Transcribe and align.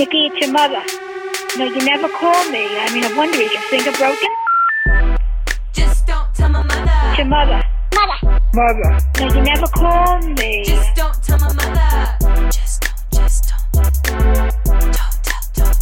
Dickie, 0.00 0.28
it's 0.28 0.40
your 0.40 0.50
mother. 0.50 0.82
No, 1.58 1.66
you 1.66 1.84
never 1.84 2.08
called 2.08 2.50
me. 2.50 2.64
I 2.64 2.90
mean, 2.94 3.04
I 3.04 3.14
wonder, 3.18 3.36
is 3.36 3.52
your 3.52 3.60
finger 3.64 3.92
broken? 3.92 4.30
Just 5.74 6.06
don't 6.06 6.34
tell 6.34 6.48
my 6.48 6.62
mother. 6.62 6.90
It's 7.10 7.18
your 7.18 7.26
mother. 7.26 7.62
Mother. 7.94 8.40
Mother. 8.54 8.98
No, 9.18 9.34
you 9.34 9.42
never 9.42 9.66
called 9.66 10.24
me. 10.38 10.64
Just 10.64 10.96
don't 10.96 11.22
tell 11.22 11.38
my 11.40 11.52
mother. 11.52 12.48
Just 12.50 12.80
don't, 12.80 13.12
just 13.12 13.44
don't. 13.44 13.72
Don't 13.74 14.52
tell, 15.22 15.42
don't 15.52 15.80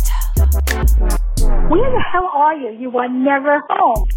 tell. 0.66 1.68
Where 1.68 1.88
the 1.88 2.02
hell 2.12 2.28
are 2.34 2.56
you? 2.56 2.70
You 2.76 2.98
are 2.98 3.08
never 3.08 3.62
home. 3.70 4.08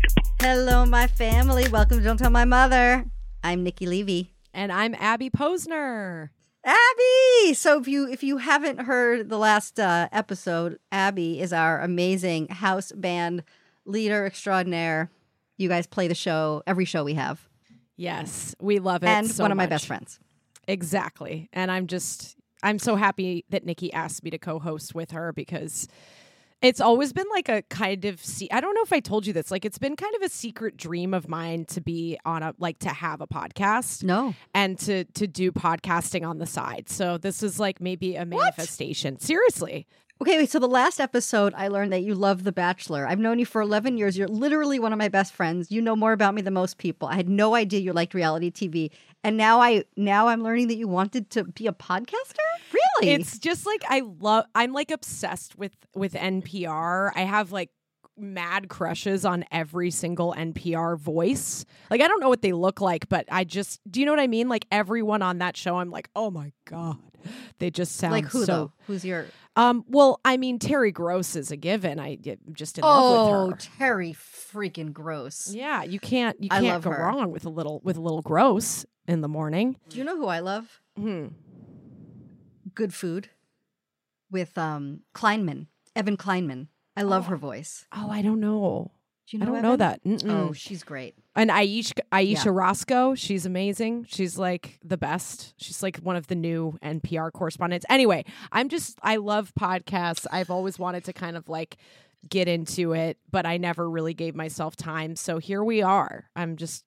Hello, 0.42 0.84
my 0.84 1.06
family. 1.06 1.70
Welcome 1.70 2.00
to 2.00 2.04
Don't 2.04 2.18
Tell 2.18 2.32
My 2.32 2.46
Mother. 2.46 3.06
I'm 3.44 3.62
Nikki 3.64 3.86
Levy. 3.86 4.34
And 4.52 4.72
I'm 4.72 4.96
Abby 4.96 5.30
Posner. 5.30 6.30
Abby. 6.64 7.54
So 7.54 7.80
if 7.80 7.88
you 7.88 8.08
if 8.08 8.24
you 8.24 8.38
haven't 8.38 8.82
heard 8.82 9.30
the 9.30 9.38
last 9.38 9.80
uh, 9.80 10.08
episode, 10.12 10.80
Abby 10.92 11.40
is 11.40 11.52
our 11.54 11.82
amazing 11.82 12.48
house 12.50 12.92
band 12.92 13.44
leader 13.86 14.26
extraordinaire. 14.26 15.10
You 15.58 15.70
guys 15.70 15.88
play 15.88 16.08
the 16.08 16.16
show 16.16 16.64
every 16.68 16.86
show 16.86 17.04
we 17.04 17.14
have, 17.16 17.48
Yes, 17.96 18.56
we 18.60 18.80
love 18.80 19.04
it. 19.04 19.10
and 19.10 19.30
so 19.30 19.44
one 19.44 19.52
of 19.52 19.58
my 19.58 19.64
much. 19.64 19.70
best 19.72 19.86
friends. 19.88 20.20
Exactly. 20.68 21.50
And 21.54 21.70
I'm 21.72 21.88
just, 21.88 22.36
I'm 22.64 22.80
so 22.80 22.96
happy 22.96 23.46
that 23.50 23.66
Nikki 23.66 23.92
asked 23.94 24.24
me 24.24 24.30
to 24.32 24.38
co 24.38 24.60
host 24.60 24.96
with 24.96 25.12
her 25.12 25.34
because 25.34 25.88
it's 26.62 26.80
always 26.80 27.12
been 27.14 27.26
like 27.32 27.50
a 27.50 27.64
kind 27.64 28.06
of, 28.06 28.24
se- 28.24 28.50
I 28.52 28.62
don't 28.62 28.76
know 28.76 28.84
if 28.84 28.94
I 28.94 29.00
told 29.00 29.26
you 29.26 29.34
this, 29.34 29.52
like 29.52 29.66
it's 29.66 29.78
been 29.78 29.96
kind 29.96 30.16
of 30.16 30.22
a 30.22 30.30
secret 30.30 30.78
dream 30.78 31.14
of 31.14 31.28
mine 31.28 31.66
to 31.66 31.82
be 31.82 32.18
on 32.26 32.44
a, 32.44 32.54
like 32.60 32.80
to 32.80 32.90
have 32.90 33.22
a 33.22 33.28
podcast. 33.28 34.04
No, 34.04 34.36
And 34.54 34.78
to 34.80 35.06
to 35.06 35.28
do 35.28 35.52
podcasting 35.52 36.28
on 36.28 36.38
the 36.38 36.46
side, 36.46 36.90
so 36.90 37.18
this 37.18 37.44
is 37.44 37.60
like 37.60 37.82
maybe 37.82 38.16
a 38.16 38.26
manifestation. 38.26 39.20
Seriously, 39.20 39.88
Okay, 40.22 40.38
wait, 40.38 40.52
so 40.52 40.60
the 40.60 40.68
last 40.68 41.00
episode, 41.00 41.52
I 41.58 41.68
learned 41.68 41.92
that 41.94 42.04
you 42.04 42.14
love 42.14 42.44
The 42.44 42.52
Bachelor. 42.52 43.08
I've 43.08 43.18
known 43.18 43.40
you 43.40 43.46
for 43.48 43.60
11 43.60 43.98
years. 43.98 44.16
You're 44.16 44.28
literally 44.28 44.78
one 44.78 44.94
of 44.94 45.00
my 45.00 45.08
best 45.10 45.34
friends. 45.34 45.72
You 45.72 45.82
know 45.82 45.96
more 45.96 46.14
about 46.14 46.36
me 46.36 46.44
than 46.44 46.54
most 46.54 46.78
people. 46.78 47.08
I 47.08 47.16
had 47.16 47.28
no 47.28 47.56
idea 47.56 47.80
you 47.80 47.92
liked 47.92 48.14
reality 48.14 48.52
TV. 48.52 48.92
And 49.24 49.36
now 49.36 49.62
I 49.62 49.84
now 49.98 50.28
I'm 50.28 50.44
learning 50.44 50.68
that 50.68 50.76
you 50.76 50.88
wanted 50.88 51.32
to 51.32 51.46
be 51.46 51.66
a 51.66 51.72
podcaster? 51.72 52.38
Really? 53.00 53.14
It's 53.14 53.40
just 53.40 53.66
like 53.66 53.84
I 53.88 54.02
love 54.20 54.46
I'm 54.56 54.74
like 54.74 54.92
obsessed 54.92 55.58
with 55.58 55.74
with 55.96 56.14
NPR. 56.14 57.12
I 57.16 57.22
have 57.22 57.52
like 57.52 57.70
mad 58.18 58.70
crushes 58.70 59.26
on 59.26 59.46
every 59.52 59.90
single 59.92 60.34
NPR 60.38 60.98
voice. 60.98 61.66
Like 61.90 62.02
I 62.02 62.08
don't 62.08 62.20
know 62.20 62.30
what 62.30 62.42
they 62.42 62.54
look 62.54 62.82
like, 62.82 63.10
but 63.10 63.26
I 63.32 63.44
just 63.44 63.80
do 63.90 64.00
you 64.00 64.06
know 64.06 64.12
what 64.12 64.20
I 64.20 64.28
mean? 64.28 64.50
Like 64.50 64.66
everyone 64.72 65.22
on 65.22 65.40
that 65.40 65.58
show 65.58 65.78
I'm 65.78 65.90
like, 65.90 66.10
"Oh 66.16 66.30
my 66.32 66.52
god." 66.66 66.98
They 67.60 67.70
just 67.70 67.98
sound 67.98 68.14
like 68.14 68.26
who 68.26 68.46
so 68.46 68.46
though? 68.46 68.74
Who's 68.88 69.06
your 69.06 69.28
Um 69.56 69.84
well, 69.88 70.20
I 70.26 70.38
mean 70.38 70.60
Terry 70.60 70.92
Gross 70.92 71.36
is 71.36 71.52
a 71.52 71.58
given. 71.58 72.00
I 72.00 72.18
I'm 72.26 72.54
just 72.54 72.78
in 72.78 72.84
Oh, 72.84 72.88
love 72.88 73.26
with 73.26 73.60
her. 73.60 73.68
Oh 73.76 73.78
Terry 73.78 74.14
freaking 74.14 74.92
gross. 74.94 75.54
Yeah, 75.54 75.84
you 75.84 76.00
can't 76.00 76.42
you 76.42 76.50
can't 76.50 76.84
go 76.84 76.92
her. 76.92 77.04
wrong 77.04 77.32
with 77.32 77.46
a 77.46 77.50
little 77.50 77.80
with 77.84 77.98
a 77.98 78.02
little 78.02 78.22
gross 78.22 78.86
in 79.08 79.22
the 79.22 79.28
morning. 79.28 79.78
Do 79.90 79.98
you 79.98 80.04
know 80.04 80.18
who 80.18 80.28
I 80.28 80.40
love? 80.40 80.82
Hmm. 80.96 81.28
Good 82.82 82.96
food 82.96 83.30
with 84.32 84.58
um 84.58 85.02
Kleiman, 85.14 85.68
Evan 85.96 86.18
Kleiman. 86.18 86.68
I 86.98 87.04
love 87.04 87.28
her 87.28 87.38
voice. 87.38 87.86
Oh, 87.96 88.10
I 88.10 88.24
don't 88.24 88.40
know. 88.40 88.90
Do 89.28 89.38
you 89.38 89.44
know 89.44 89.52
I 89.52 89.54
don't 89.54 89.62
know 89.62 89.76
that. 89.76 90.04
Mm-mm. 90.04 90.32
Oh, 90.50 90.52
she's 90.54 90.82
great. 90.82 91.14
And 91.36 91.52
Ayesha, 91.52 91.94
Ayesha 92.12 92.50
Yeah. 92.50 92.56
Rascoe, 92.56 93.14
she's 93.14 93.46
amazing. 93.46 94.08
She's 94.10 94.36
like 94.40 94.80
the 94.84 94.98
best. 94.98 95.54
She's 95.58 95.84
like 95.84 95.98
one 95.98 96.16
of 96.16 96.26
the 96.26 96.34
new 96.34 96.80
NPR 96.84 97.32
correspondents. 97.32 97.86
Anyway, 97.88 98.26
I'm 98.52 98.68
just, 98.68 98.98
I 99.04 99.18
love 99.18 99.54
podcasts. 99.54 100.26
I've 100.32 100.50
always 100.50 100.80
wanted 100.80 101.04
to 101.04 101.14
kind 101.14 101.38
of 101.38 101.48
like 101.48 101.78
get 102.28 102.48
into 102.48 102.94
it, 102.94 103.20
but 103.30 103.46
I 103.46 103.58
never 103.58 103.88
really 103.88 104.16
gave 104.16 104.34
myself 104.34 104.76
time. 104.76 105.16
So 105.16 105.38
here 105.38 105.64
we 105.64 105.84
are. 105.84 106.32
I'm 106.36 106.58
just 106.58 106.84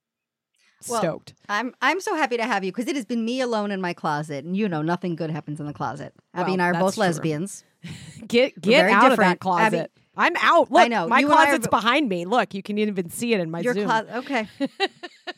Well, 0.88 1.00
stoked. 1.00 1.34
I'm 1.48 1.74
I'm 1.80 2.00
so 2.00 2.14
happy 2.14 2.36
to 2.36 2.44
have 2.44 2.62
you 2.64 2.70
because 2.72 2.88
it 2.88 2.96
has 2.96 3.04
been 3.04 3.24
me 3.24 3.40
alone 3.40 3.70
in 3.70 3.80
my 3.80 3.92
closet, 3.94 4.44
and 4.44 4.56
you 4.56 4.68
know 4.68 4.82
nothing 4.82 5.16
good 5.16 5.30
happens 5.30 5.60
in 5.60 5.66
the 5.66 5.72
closet. 5.72 6.12
Abby 6.34 6.44
Well, 6.44 6.52
and 6.54 6.62
I 6.62 6.66
are 6.68 6.74
both 6.74 6.94
true. 6.94 7.02
lesbians. 7.02 7.64
Get 8.26 8.58
get 8.60 8.88
out 8.90 9.12
of 9.12 9.18
that 9.18 9.40
closet. 9.40 9.74
Abby- 9.78 9.88
I'm 10.16 10.36
out. 10.36 10.70
Look, 10.70 10.80
I 10.82 10.88
know. 10.88 11.08
my 11.08 11.18
You 11.18 11.30
I 11.30 11.32
are 11.32 11.44
closet's 11.46 11.66
behind 11.68 12.08
me. 12.08 12.24
Look, 12.24 12.54
you 12.54 12.62
can 12.62 12.78
even 12.78 13.10
see 13.10 13.34
it 13.34 13.40
in 13.40 13.50
my 13.50 13.60
Your 13.60 13.74
Zoom. 13.74 13.86
closet, 13.86 14.14
okay? 14.18 14.48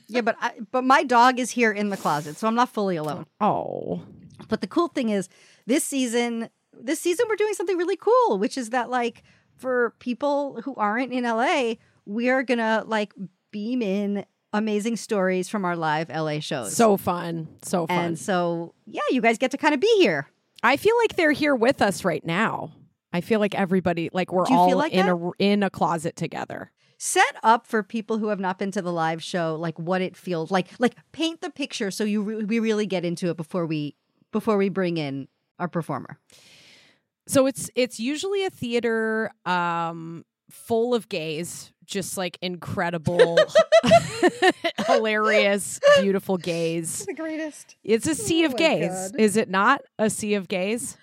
yeah, 0.09 0.21
but 0.21 0.37
I, 0.41 0.53
but 0.71 0.85
my 0.85 1.03
dog 1.03 1.39
is 1.39 1.51
here 1.51 1.73
in 1.73 1.89
the 1.89 1.97
closet, 1.97 2.37
so 2.37 2.47
I'm 2.47 2.55
not 2.55 2.69
fully 2.69 2.97
alone. 2.97 3.27
oh, 3.41 4.03
But 4.49 4.61
the 4.61 4.67
cool 4.67 4.89
thing 4.89 5.09
is, 5.09 5.29
this 5.67 5.83
season, 5.83 6.51
this 6.79 7.01
season 7.01 7.25
we're 7.29 7.37
doing 7.37 7.55
something 7.55 7.79
really 7.79 7.97
cool, 7.97 8.39
which 8.39 8.59
is 8.59 8.69
that 8.71 8.91
like 8.91 9.23
for 9.57 9.95
people 9.99 10.61
who 10.63 10.75
aren't 10.77 11.11
in 11.13 11.25
LA, 11.25 11.75
we 12.05 12.29
are 12.29 12.43
gonna 12.43 12.85
like 12.87 13.15
beam 13.51 13.81
in 13.81 14.27
amazing 14.57 14.97
stories 14.97 15.49
from 15.49 15.65
our 15.65 15.77
live 15.77 16.09
LA 16.09 16.41
shows. 16.41 16.75
so 16.77 16.97
fun. 16.97 17.49
So 17.63 17.87
fun. 17.87 17.99
and 17.99 18.19
so 18.19 18.75
yeah, 18.87 19.03
you 19.11 19.21
guys 19.21 19.39
get 19.39 19.51
to 19.53 19.59
kind 19.59 19.75
of 19.75 19.81
be 19.81 19.95
here. 19.99 20.29
I 20.63 20.77
feel 20.77 20.97
like 20.99 21.17
they're 21.17 21.33
here 21.33 21.55
with 21.55 21.83
us 21.83 22.05
right 22.05 22.25
now. 22.25 22.73
I 23.13 23.21
feel 23.21 23.41
like 23.41 23.55
everybody, 23.55 24.11
like 24.13 24.33
we're 24.33 24.47
all 24.47 24.75
like 24.77 24.93
in 24.93 25.07
that? 25.07 25.15
a 25.15 25.31
in 25.39 25.63
a 25.63 25.71
closet 25.71 26.17
together. 26.17 26.71
set 26.99 27.37
up 27.43 27.67
for 27.67 27.83
people 27.83 28.19
who 28.19 28.29
have 28.29 28.41
not 28.41 28.59
been 28.59 28.71
to 28.73 28.83
the 28.83 28.93
live 28.93 29.23
show 29.23 29.55
like 29.59 29.79
what 29.79 30.01
it 30.03 30.17
feels 30.17 30.51
like 30.51 30.69
like 30.79 30.95
paint 31.13 31.41
the 31.43 31.51
picture 31.51 31.91
so 31.91 32.05
you 32.05 32.23
re- 32.23 32.45
we 32.45 32.59
really 32.59 32.87
get 32.87 33.05
into 33.05 33.29
it 33.29 33.37
before 33.37 33.67
we 33.67 33.95
before 34.33 34.57
we 34.57 34.69
bring 34.71 34.97
in 34.97 35.29
our 35.59 35.69
performer 35.69 36.19
So 37.27 37.47
it's 37.47 37.69
it's 37.75 37.99
usually 38.01 38.45
a 38.47 38.51
theater 38.51 39.31
um 39.45 40.25
full 40.51 40.95
of 40.95 41.09
gays, 41.09 41.73
just 41.85 42.17
like 42.17 42.39
incredible, 42.43 43.39
hilarious, 44.87 45.81
beautiful 46.01 46.37
gays. 46.37 47.05
the 47.07 47.15
greatest 47.15 47.77
It's 47.85 48.07
a 48.07 48.15
sea 48.15 48.43
Oh 48.45 48.47
of 48.47 48.57
gays, 48.57 48.89
God. 49.13 49.21
is 49.21 49.37
it 49.37 49.49
not? 49.49 49.83
A 49.99 50.11
sea 50.11 50.35
of 50.35 50.49
gays. 50.49 50.97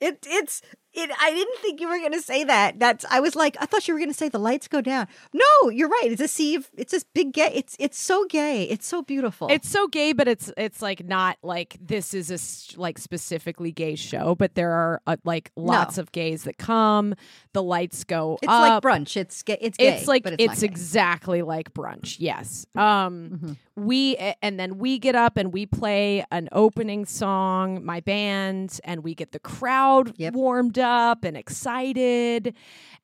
it 0.00 0.18
it's 0.28 0.62
it 0.98 1.10
i 1.20 1.30
didn't 1.30 1.58
think 1.58 1.80
you 1.80 1.88
were 1.88 1.98
gonna 1.98 2.20
say 2.20 2.44
that. 2.44 2.78
That's 2.78 3.04
i 3.10 3.20
was 3.20 3.34
like 3.36 3.56
i 3.60 3.66
thought 3.66 3.86
you 3.88 3.94
were 3.94 4.00
gonna 4.00 4.14
say 4.14 4.28
the 4.28 4.38
lights 4.38 4.68
go 4.68 4.80
down. 4.80 5.06
No 5.32 5.70
you're 5.70 5.88
right. 5.88 6.08
It's 6.12 6.20
a 6.20 6.28
sea 6.28 6.58
it's 6.76 6.92
this 6.92 7.04
big 7.04 7.32
gay 7.32 7.50
it's 7.54 7.76
it's 7.78 7.98
so 7.98 8.24
gay. 8.26 8.64
It's 8.64 8.86
so 8.86 9.02
beautiful. 9.02 9.48
It's 9.50 9.68
so 9.68 9.86
gay, 9.88 10.12
but 10.12 10.28
it's 10.28 10.52
it's 10.56 10.82
like 10.82 11.04
not 11.04 11.38
like 11.42 11.76
this 11.80 12.14
is 12.14 12.30
a 12.30 12.38
like 12.80 12.98
specifically 12.98 13.72
gay 13.72 13.94
show, 13.94 14.34
but 14.34 14.54
there 14.54 14.72
are 14.72 15.00
uh, 15.06 15.16
like 15.24 15.50
lots 15.56 15.98
of 15.98 16.12
gays 16.12 16.44
that 16.44 16.58
come. 16.58 17.14
The 17.52 17.62
lights 17.62 18.04
go 18.04 18.38
it's 18.42 18.50
up. 18.50 18.84
like 18.84 19.00
brunch. 19.00 19.16
It's 19.16 19.42
gay 19.42 19.58
it's 19.60 19.78
gay 19.78 19.96
it's 19.96 20.08
like 20.08 20.26
it's, 20.26 20.36
it's, 20.38 20.62
exactly 20.62 21.42
like 21.42 21.72
brunch. 21.74 22.16
Yes. 22.18 22.66
Um 22.74 23.28
Mhm. 23.28 23.56
We 23.86 24.16
and 24.42 24.58
then 24.58 24.78
we 24.78 24.98
get 24.98 25.14
up 25.14 25.36
and 25.36 25.52
we 25.52 25.66
play 25.66 26.24
an 26.30 26.48
opening 26.52 27.04
song 27.04 27.84
my 27.84 28.00
band 28.00 28.80
and 28.84 29.04
we 29.04 29.14
get 29.14 29.32
the 29.32 29.38
crowd 29.38 30.12
Yep. 30.18 30.34
warmed 30.34 30.78
up 30.78 31.24
and 31.24 31.36
excited 31.36 32.54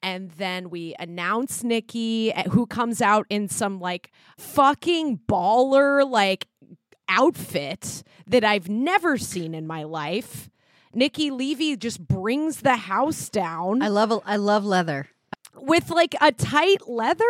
and 0.03 0.31
then 0.33 0.71
we 0.71 0.95
announce 0.99 1.63
nikki 1.63 2.33
eh, 2.33 2.45
who 2.51 2.67
comes 2.67 3.01
out 3.01 3.27
in 3.31 3.49
some 3.49 3.81
like 3.81 4.11
fucking 4.39 5.21
baller 5.29 6.09
like 6.09 6.49
outfit 7.09 8.03
that 8.27 8.45
i've 8.45 8.69
never 8.69 9.17
seen 9.19 9.55
in 9.55 9.67
my 9.67 9.83
life 9.83 10.49
nikki 10.95 11.31
levy 11.31 11.77
just 11.77 12.01
brings 12.07 12.61
the 12.63 12.77
house 12.77 13.29
down 13.29 13.83
i 13.83 13.89
love 13.89 14.23
i 14.27 14.37
love 14.37 14.65
leather 14.65 15.09
with 15.57 15.89
like 15.91 16.17
a 16.21 16.33
tight 16.33 16.89
leather? 16.89 17.25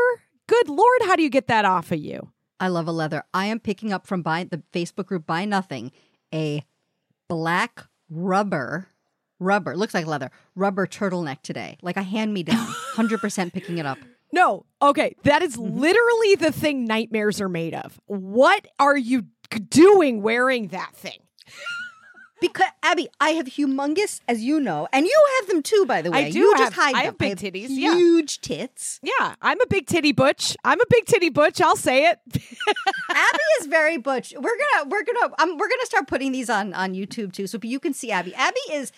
Good 0.47 0.69
lord, 0.71 0.99
how 1.03 1.15
do 1.15 1.23
you 1.23 1.29
get 1.29 1.47
that 1.49 1.65
off 1.67 1.93
of 1.93 1.99
you? 1.99 2.31
I 2.65 2.69
love 2.69 2.89
a 2.89 2.93
leather. 2.93 3.25
I 3.35 3.45
am 3.45 3.61
picking 3.61 3.93
up 3.93 4.07
from 4.07 4.23
buy 4.23 4.45
the 4.45 4.63
Facebook 4.73 5.05
group 5.05 5.27
Buy 5.27 5.45
Nothing 5.45 5.93
a 6.33 6.65
black 7.29 7.85
rubber 8.09 8.89
rubber 9.39 9.77
looks 9.77 9.93
like 9.93 10.07
leather 10.07 10.31
rubber 10.55 10.87
turtleneck 10.87 11.43
today. 11.43 11.77
Like 11.83 11.99
a 11.99 12.03
hand 12.03 12.33
me 12.33 12.43
down. 12.43 12.57
Hundred 12.95 13.21
percent 13.21 13.53
picking 13.53 13.77
it 13.77 13.85
up. 13.85 13.99
No. 14.33 14.65
Okay, 14.81 15.15
that 15.25 15.43
is 15.43 15.57
Mm-hmm. 15.59 15.79
literally 15.79 16.35
the 16.37 16.53
thing 16.53 16.87
nightmares 16.87 17.39
are 17.39 17.51
made 17.51 17.75
of. 17.75 18.01
What 18.07 18.67
are 18.79 18.97
you 18.97 19.27
doing 19.69 20.23
wearing 20.23 20.69
that 20.69 20.97
thing? 20.97 21.19
Because 22.47 22.69
Abby, 22.83 23.09
I 23.21 23.31
have 23.31 23.47
humongous, 23.47 24.21
as 24.29 24.43
you 24.43 24.61
know, 24.61 24.87
and 24.93 25.07
you 25.07 25.27
have 25.41 25.49
them 25.49 25.63
too. 25.63 25.85
By 25.87 26.03
the 26.03 26.11
way, 26.11 26.27
I 26.27 26.31
do 26.31 26.39
You 26.39 26.53
have- 26.53 26.59
just 26.61 26.73
hide 26.75 26.95
I 26.95 26.99
them. 26.99 27.05
have 27.07 27.19
big 27.19 27.37
titties, 27.39 27.67
yeah. 27.71 27.95
huge 27.95 28.41
tits. 28.41 29.01
Yeah, 29.03 29.35
I'm 29.41 29.61
a 29.61 29.67
big 29.67 29.87
titty 29.87 30.13
butch. 30.13 30.57
I'm 30.65 30.81
a 30.81 30.85
big 30.91 31.07
titty 31.07 31.31
butch. 31.31 31.61
I'll 31.61 31.77
say 31.77 32.07
it. 32.11 32.19
Abby 33.11 33.45
is 33.61 33.67
very 33.67 33.97
butch. 33.99 34.35
We're 34.37 34.43
gonna, 34.43 34.89
we're 34.89 35.05
gonna, 35.05 35.35
um, 35.39 35.57
we're 35.59 35.69
gonna 35.69 35.87
start 35.87 36.07
putting 36.07 36.33
these 36.33 36.51
on 36.51 36.75
on 36.75 36.95
YouTube 36.95 37.33
too, 37.33 37.47
so 37.47 37.59
you 37.63 37.81
can 37.81 37.95
see 37.95 38.11
Abby. 38.11 38.35
Abby 38.35 38.61
is, 38.73 38.93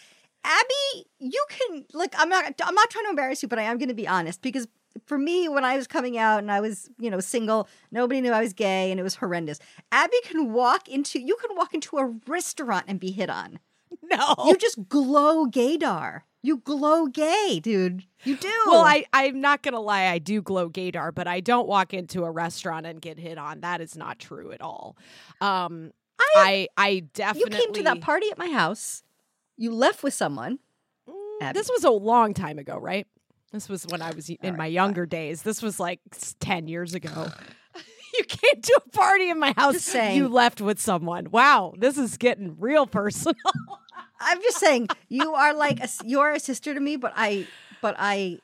Abby. 0.44 1.06
You 1.18 1.44
can 1.48 1.84
look. 1.92 2.12
I'm 2.18 2.28
not. 2.28 2.44
I'm 2.64 2.74
not 2.74 2.90
trying 2.90 3.04
to 3.06 3.10
embarrass 3.10 3.42
you, 3.42 3.48
but 3.48 3.58
I 3.58 3.62
am 3.62 3.78
going 3.78 3.88
to 3.88 3.94
be 3.94 4.06
honest 4.06 4.42
because 4.42 4.66
for 5.04 5.18
me, 5.18 5.48
when 5.48 5.64
I 5.64 5.76
was 5.76 5.86
coming 5.86 6.18
out 6.18 6.38
and 6.38 6.50
I 6.50 6.60
was, 6.60 6.88
you 6.98 7.10
know, 7.10 7.20
single, 7.20 7.68
nobody 7.90 8.20
knew 8.20 8.32
I 8.32 8.40
was 8.40 8.52
gay, 8.52 8.90
and 8.90 8.98
it 8.98 9.02
was 9.02 9.16
horrendous. 9.16 9.58
Abby 9.92 10.16
can 10.24 10.52
walk 10.52 10.88
into. 10.88 11.20
You 11.20 11.36
can 11.36 11.56
walk 11.56 11.74
into 11.74 11.98
a 11.98 12.14
restaurant 12.26 12.84
and 12.88 12.98
be 13.00 13.10
hit 13.10 13.30
on. 13.30 13.58
no. 14.02 14.34
You 14.46 14.56
just 14.56 14.88
glow 14.88 15.46
gaydar. 15.46 16.22
You 16.42 16.58
glow 16.58 17.06
gay, 17.06 17.60
dude. 17.60 18.04
You 18.22 18.36
do. 18.36 18.52
Well, 18.66 18.84
I, 18.84 19.04
I'm 19.12 19.40
not 19.40 19.62
gonna 19.62 19.80
lie, 19.80 20.04
I 20.04 20.18
do 20.18 20.40
glow 20.40 20.70
gaydar, 20.70 21.12
but 21.12 21.26
I 21.26 21.40
don't 21.40 21.66
walk 21.66 21.92
into 21.92 22.24
a 22.24 22.30
restaurant 22.30 22.86
and 22.86 23.00
get 23.00 23.18
hit 23.18 23.36
on. 23.36 23.62
That 23.62 23.80
is 23.80 23.96
not 23.96 24.20
true 24.20 24.52
at 24.52 24.60
all. 24.60 24.96
Um, 25.40 25.90
I, 26.36 26.68
I, 26.76 26.88
you 26.88 27.00
definitely 27.14 27.56
You 27.56 27.64
came 27.64 27.72
to 27.74 27.82
that 27.84 28.00
party 28.00 28.26
at 28.30 28.38
my 28.38 28.50
house. 28.50 29.02
You 29.56 29.72
left 29.72 30.02
with 30.02 30.14
someone. 30.14 30.58
Mm, 31.08 31.14
Abby. 31.42 31.58
This 31.58 31.68
was 31.68 31.84
a 31.84 31.90
long 31.90 32.34
time 32.34 32.58
ago, 32.58 32.78
right? 32.78 33.06
This 33.52 33.68
was 33.68 33.86
when 33.86 34.02
I 34.02 34.10
was 34.10 34.28
in 34.28 34.36
right, 34.42 34.52
my 34.52 34.64
fine. 34.64 34.72
younger 34.72 35.06
days. 35.06 35.42
This 35.42 35.62
was 35.62 35.78
like 35.80 36.00
ten 36.40 36.68
years 36.68 36.94
ago. 36.94 37.28
you 38.18 38.24
came 38.24 38.60
to 38.60 38.80
a 38.86 38.90
party 38.90 39.30
in 39.30 39.38
my 39.38 39.52
house. 39.56 39.82
Saying. 39.82 40.16
You 40.16 40.28
left 40.28 40.60
with 40.60 40.80
someone. 40.80 41.30
Wow, 41.30 41.74
this 41.78 41.98
is 41.98 42.16
getting 42.16 42.56
real 42.58 42.86
personal. 42.86 43.36
I'm 44.20 44.40
just 44.42 44.58
saying 44.58 44.88
you 45.08 45.34
are 45.34 45.54
like 45.54 45.80
a, 45.80 45.84
s- 45.84 46.02
you 46.04 46.20
are 46.20 46.32
a 46.32 46.40
sister 46.40 46.72
to 46.72 46.80
me, 46.80 46.96
but 46.96 47.12
I 47.16 47.46
but 47.82 47.94
I 47.98 48.38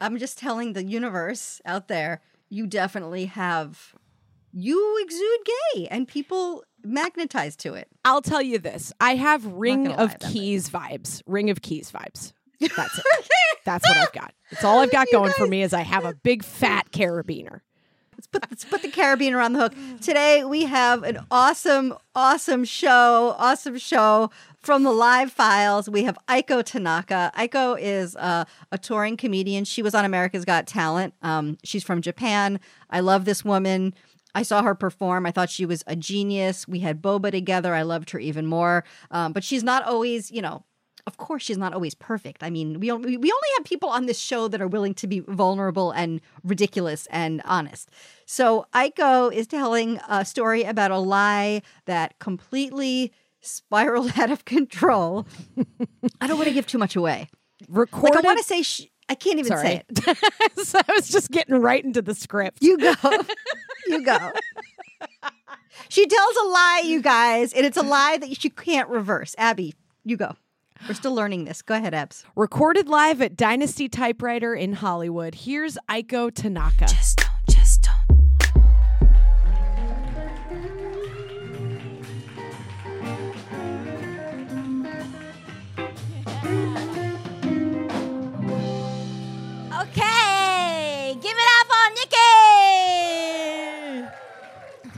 I'm 0.00 0.18
just 0.18 0.38
telling 0.38 0.72
the 0.72 0.84
universe 0.84 1.60
out 1.66 1.88
there 1.88 2.22
you 2.48 2.66
definitely 2.66 3.26
have 3.26 3.94
you 4.52 4.98
exude 5.02 5.46
gay 5.74 5.88
and 5.90 6.08
people 6.08 6.64
magnetize 6.82 7.56
to 7.56 7.74
it. 7.74 7.88
I'll 8.04 8.22
tell 8.22 8.42
you 8.42 8.58
this: 8.58 8.92
I 9.00 9.16
have 9.16 9.44
Ring 9.44 9.92
of 9.92 10.18
Keys 10.18 10.70
vibes. 10.70 11.22
Ring 11.26 11.50
of 11.50 11.60
Keys 11.62 11.92
vibes. 11.92 12.32
That's 12.60 12.98
it. 12.98 13.04
That's 13.68 13.86
what 13.86 13.98
I've 13.98 14.12
got. 14.12 14.32
It's 14.50 14.64
all 14.64 14.78
I've 14.78 14.90
got 14.90 15.08
going 15.12 15.32
for 15.32 15.46
me 15.46 15.62
is 15.62 15.74
I 15.74 15.82
have 15.82 16.06
a 16.06 16.14
big 16.14 16.42
fat 16.42 16.90
carabiner. 16.90 17.60
Let's 18.12 18.26
put 18.26 18.50
let's 18.50 18.64
put 18.64 18.82
the 18.82 18.88
Caribbean 18.88 19.34
on 19.34 19.52
the 19.52 19.60
hook. 19.60 19.74
Today 20.00 20.42
we 20.42 20.64
have 20.64 21.04
an 21.04 21.18
awesome, 21.30 21.94
awesome 22.14 22.64
show, 22.64 23.36
awesome 23.38 23.78
show 23.78 24.30
from 24.56 24.82
the 24.82 24.90
live 24.90 25.30
files. 25.30 25.88
We 25.88 26.04
have 26.04 26.18
Aiko 26.28 26.64
Tanaka. 26.64 27.30
Aiko 27.36 27.78
is 27.78 28.16
uh, 28.16 28.44
a 28.72 28.78
touring 28.78 29.16
comedian. 29.16 29.64
She 29.64 29.82
was 29.82 29.94
on 29.94 30.04
America's 30.04 30.44
Got 30.44 30.66
Talent. 30.66 31.14
Um, 31.22 31.58
she's 31.62 31.84
from 31.84 32.02
Japan. 32.02 32.58
I 32.90 33.00
love 33.00 33.24
this 33.24 33.44
woman. 33.44 33.94
I 34.34 34.42
saw 34.42 34.62
her 34.62 34.74
perform. 34.74 35.26
I 35.26 35.30
thought 35.30 35.50
she 35.50 35.66
was 35.66 35.84
a 35.86 35.94
genius. 35.94 36.66
We 36.66 36.80
had 36.80 37.02
Boba 37.02 37.30
together. 37.30 37.74
I 37.74 37.82
loved 37.82 38.10
her 38.10 38.18
even 38.18 38.46
more. 38.46 38.84
Um, 39.10 39.32
but 39.32 39.44
she's 39.44 39.62
not 39.62 39.84
always, 39.84 40.30
you 40.30 40.42
know, 40.42 40.64
of 41.08 41.16
course 41.16 41.42
she's 41.42 41.58
not 41.58 41.74
always 41.74 41.94
perfect. 41.94 42.44
I 42.44 42.50
mean, 42.50 42.78
we 42.78 42.92
only, 42.92 43.16
we 43.16 43.32
only 43.32 43.48
have 43.56 43.64
people 43.64 43.88
on 43.88 44.06
this 44.06 44.18
show 44.18 44.46
that 44.46 44.60
are 44.60 44.68
willing 44.68 44.94
to 44.94 45.06
be 45.08 45.20
vulnerable 45.20 45.90
and 45.90 46.20
ridiculous 46.44 47.08
and 47.10 47.42
honest. 47.44 47.90
So 48.26 48.66
Aiko 48.74 49.32
is 49.32 49.46
telling 49.46 49.98
a 50.08 50.24
story 50.24 50.62
about 50.62 50.90
a 50.90 50.98
lie 50.98 51.62
that 51.86 52.18
completely 52.20 53.12
spiraled 53.40 54.12
out 54.18 54.30
of 54.30 54.44
control. 54.44 55.26
I 56.20 56.26
don't 56.26 56.36
want 56.36 56.48
to 56.48 56.54
give 56.54 56.66
too 56.66 56.78
much 56.78 56.94
away. 56.94 57.28
Recorded. 57.68 58.16
Like 58.16 58.24
I 58.24 58.28
want 58.28 58.38
to 58.38 58.44
say 58.44 58.62
sh- 58.62 58.86
I 59.08 59.14
can't 59.14 59.38
even 59.38 59.56
say 59.56 59.82
it. 59.88 60.64
so 60.66 60.78
I 60.86 60.92
was 60.92 61.08
just 61.08 61.30
getting 61.30 61.54
right 61.56 61.82
into 61.82 62.02
the 62.02 62.14
script. 62.14 62.58
You 62.60 62.76
go. 62.76 62.92
you 63.86 64.04
go. 64.04 64.32
She 65.88 66.06
tells 66.06 66.36
a 66.36 66.48
lie, 66.48 66.82
you 66.84 67.00
guys, 67.00 67.52
and 67.54 67.64
it's 67.64 67.78
a 67.78 67.82
lie 67.82 68.18
that 68.18 68.40
she 68.40 68.50
can't 68.50 68.88
reverse. 68.90 69.34
Abby, 69.38 69.74
you 70.04 70.16
go. 70.16 70.36
We're 70.86 70.94
still 70.94 71.14
learning 71.14 71.44
this. 71.44 71.62
Go 71.62 71.74
ahead, 71.74 71.94
Abs. 71.94 72.24
Recorded 72.36 72.88
live 72.88 73.20
at 73.20 73.36
Dynasty 73.36 73.88
Typewriter 73.88 74.54
in 74.54 74.74
Hollywood. 74.74 75.34
Here's 75.34 75.76
Aiko 75.88 76.32
Tanaka. 76.32 76.86
Just 76.86 77.18
don't, 77.18 77.30
just 77.50 77.82
don't. 77.82 77.94
Okay, 89.80 91.14
give 91.20 91.36
it 91.36 91.48
up 91.60 91.66
for 91.66 91.88
Nikki. 91.94 92.16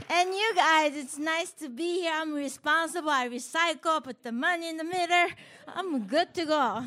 And 0.09 0.33
you 0.33 0.53
guys, 0.81 0.95
it's 0.95 1.19
nice 1.19 1.51
to 1.51 1.69
be 1.69 2.01
here. 2.01 2.13
I'm 2.15 2.33
responsible. 2.33 3.11
I 3.11 3.29
recycle, 3.29 4.03
put 4.03 4.23
the 4.23 4.31
money 4.31 4.67
in 4.67 4.77
the 4.77 4.83
meter. 4.83 5.27
I'm 5.67 6.07
good 6.07 6.33
to 6.33 6.45
go. 6.45 6.83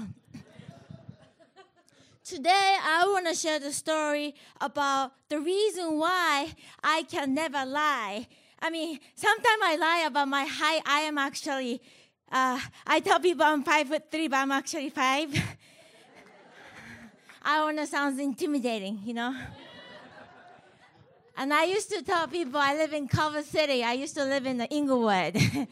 Today, 2.25 2.77
I 2.83 3.07
want 3.07 3.29
to 3.29 3.35
share 3.35 3.61
the 3.61 3.73
story 3.73 4.35
about 4.61 5.13
the 5.29 5.39
reason 5.39 5.97
why 5.97 6.55
I 6.83 7.05
can 7.05 7.35
never 7.35 7.65
lie. 7.65 8.27
I 8.61 8.71
mean, 8.71 8.99
sometimes 9.15 9.63
I 9.63 9.77
lie 9.77 10.05
about 10.09 10.27
my 10.27 10.45
height. 10.45 10.83
I 10.87 11.01
am 11.01 11.17
actually, 11.17 11.81
uh, 12.33 12.59
I 12.85 12.99
tell 12.99 13.21
people 13.21 13.45
I'm 13.45 13.63
five 13.63 13.87
foot 13.87 14.11
three, 14.11 14.27
but 14.27 14.39
I'm 14.39 14.51
actually 14.51 14.91
five. 14.91 15.31
I 17.43 17.63
want 17.63 17.79
to 17.79 17.87
sound 17.87 18.19
intimidating, 18.19 19.03
you 19.05 19.15
know? 19.15 19.37
And 21.37 21.53
I 21.53 21.65
used 21.65 21.91
to 21.91 22.01
tell 22.03 22.29
people 22.29 22.61
I 22.61 22.75
live 22.75 22.93
in 22.93 23.09
Culver 23.09 23.43
City. 23.43 23.83
I 23.83 23.95
used 23.95 24.15
to 24.15 24.25
live 24.25 24.47
in 24.47 24.59
the 24.59 24.69
Inglewood. 24.69 25.35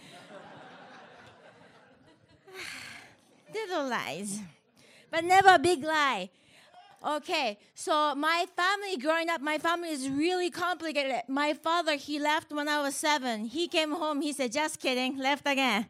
Little 3.54 3.88
lies, 3.88 4.40
but 5.10 5.24
never 5.24 5.54
a 5.54 5.58
big 5.58 5.84
lie. 5.84 6.30
Okay, 7.04 7.58
so 7.74 8.14
my 8.14 8.46
family 8.56 8.96
growing 8.96 9.28
up, 9.28 9.40
my 9.40 9.58
family 9.58 9.90
is 9.90 10.08
really 10.08 10.50
complicated. 10.50 11.22
My 11.28 11.52
father, 11.52 11.96
he 11.96 12.18
left 12.18 12.52
when 12.52 12.68
I 12.68 12.80
was 12.80 12.94
seven. 12.94 13.44
He 13.46 13.66
came 13.68 13.90
home, 13.92 14.20
he 14.20 14.32
said, 14.32 14.52
just 14.52 14.80
kidding, 14.80 15.18
left 15.18 15.46
again. 15.46 15.86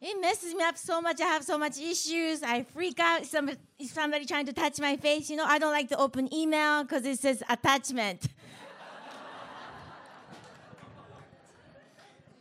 It 0.00 0.20
messes 0.20 0.54
me 0.54 0.62
up 0.62 0.76
so 0.76 1.00
much. 1.00 1.20
I 1.20 1.26
have 1.26 1.42
so 1.42 1.56
much 1.56 1.78
issues. 1.78 2.42
I 2.42 2.64
freak 2.64 3.00
out. 3.00 3.24
Some, 3.24 3.50
if 3.78 3.90
somebody 3.90 4.26
trying 4.26 4.44
to 4.46 4.52
touch 4.52 4.78
my 4.78 4.96
face, 4.96 5.30
you 5.30 5.36
know, 5.36 5.46
I 5.46 5.58
don't 5.58 5.72
like 5.72 5.88
to 5.88 5.96
open 5.96 6.32
email 6.32 6.82
because 6.82 7.06
it 7.06 7.18
says 7.18 7.42
attachment. 7.48 8.28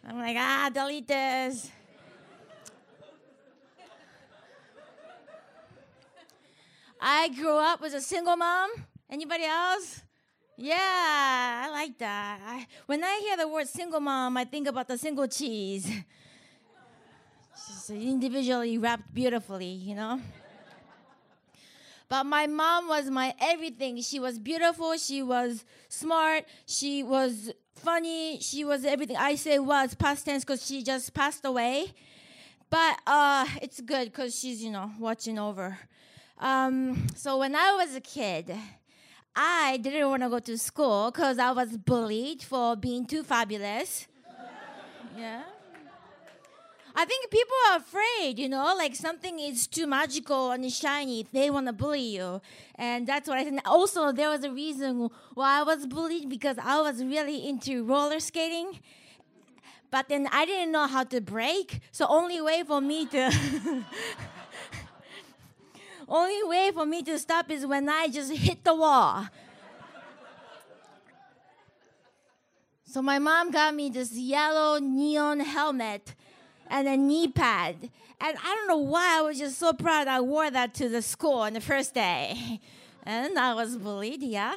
I'm 0.07 0.17
like, 0.17 0.35
ah, 0.37 0.69
delete 0.73 1.07
this. 1.07 1.71
I 6.99 7.29
grew 7.29 7.57
up 7.57 7.81
as 7.83 7.93
a 7.93 8.01
single 8.01 8.35
mom. 8.35 8.71
Anybody 9.09 9.45
else? 9.45 10.01
Yeah, 10.57 11.63
I 11.65 11.69
like 11.71 11.97
that. 11.99 12.39
I, 12.45 12.67
when 12.85 13.03
I 13.03 13.19
hear 13.19 13.37
the 13.37 13.47
word 13.47 13.67
single 13.67 13.99
mom, 13.99 14.35
I 14.37 14.43
think 14.43 14.67
about 14.67 14.87
the 14.87 14.97
single 14.97 15.27
cheese. 15.27 15.89
Individually 17.89 18.77
wrapped 18.77 19.13
beautifully, 19.13 19.65
you 19.65 19.95
know? 19.95 20.19
But 22.07 22.25
my 22.25 22.45
mom 22.47 22.87
was 22.87 23.09
my 23.09 23.33
everything. 23.39 24.01
She 24.01 24.19
was 24.19 24.37
beautiful, 24.37 24.95
she 24.97 25.23
was 25.23 25.65
smart, 25.89 26.45
she 26.67 27.01
was 27.01 27.51
funny, 27.73 28.39
she 28.39 28.63
was 28.63 28.85
everything. 28.85 29.17
I 29.17 29.35
say 29.35 29.57
was 29.57 29.95
past 29.95 30.25
tense 30.25 30.43
because 30.43 30.65
she 30.65 30.83
just 30.83 31.13
passed 31.13 31.43
away. 31.45 31.93
But 32.69 32.99
uh, 33.07 33.45
it's 33.61 33.81
good 33.81 34.05
because 34.11 34.37
she's, 34.37 34.63
you 34.63 34.71
know, 34.71 34.91
watching 34.99 35.39
over. 35.39 35.77
Um, 36.37 37.07
so 37.15 37.39
when 37.39 37.55
I 37.55 37.73
was 37.73 37.95
a 37.95 38.01
kid, 38.01 38.55
I 39.35 39.77
didn't 39.81 40.09
want 40.09 40.23
to 40.23 40.29
go 40.29 40.39
to 40.39 40.57
school 40.57 41.11
because 41.11 41.39
I 41.39 41.51
was 41.51 41.75
bullied 41.75 42.43
for 42.43 42.75
being 42.75 43.05
too 43.05 43.23
fabulous. 43.23 44.07
yeah. 45.17 45.43
I 46.97 47.03
think 47.03 47.29
people 47.29 47.55
are 47.71 47.77
afraid, 47.77 48.39
you 48.39 48.47
know, 48.47 48.73
like 48.77 48.95
something 48.95 49.37
is 49.37 49.67
too 49.67 49.85
magical 49.85 50.51
and 50.51 50.71
shiny. 50.71 51.27
They 51.33 51.49
want 51.49 51.67
to 51.67 51.73
bully 51.73 51.99
you. 51.99 52.41
And 52.75 53.05
that's 53.05 53.27
what 53.27 53.37
I 53.37 53.43
think. 53.43 53.59
Also, 53.65 54.13
there 54.13 54.29
was 54.29 54.45
a 54.45 54.51
reason 54.51 55.09
why 55.33 55.59
I 55.59 55.63
was 55.63 55.85
bullied 55.87 56.29
because 56.29 56.57
I 56.57 56.79
was 56.79 57.03
really 57.03 57.49
into 57.49 57.83
roller 57.83 58.21
skating. 58.21 58.79
But 59.91 60.07
then 60.07 60.29
I 60.31 60.45
didn't 60.45 60.71
know 60.71 60.87
how 60.87 61.03
to 61.03 61.19
brake. 61.19 61.81
So 61.91 62.05
only 62.07 62.39
way 62.39 62.63
for 62.65 62.79
me 62.79 63.05
to 63.07 63.29
only 66.07 66.43
way 66.43 66.71
for 66.73 66.85
me 66.85 67.03
to 67.03 67.19
stop 67.19 67.51
is 67.51 67.65
when 67.65 67.89
I 67.89 68.07
just 68.07 68.31
hit 68.31 68.63
the 68.63 68.73
wall. 68.73 69.27
So 72.85 73.01
my 73.01 73.19
mom 73.19 73.51
got 73.51 73.75
me 73.75 73.89
this 73.89 74.13
yellow 74.13 74.79
neon 74.79 75.41
helmet 75.41 76.15
and 76.69 76.87
a 76.87 76.97
knee 76.97 77.27
pad. 77.27 77.75
And 78.19 78.37
I 78.37 78.55
don't 78.55 78.67
know 78.67 78.77
why 78.77 79.19
I 79.19 79.21
was 79.21 79.37
just 79.37 79.57
so 79.57 79.73
proud 79.73 80.07
I 80.07 80.21
wore 80.21 80.49
that 80.49 80.73
to 80.75 80.89
the 80.89 81.01
school 81.01 81.39
on 81.39 81.53
the 81.53 81.61
first 81.61 81.93
day. 81.93 82.59
And 83.07 83.37
I 83.37 83.53
was 83.53 83.77
bullied, 83.77 84.23
yeah. 84.23 84.55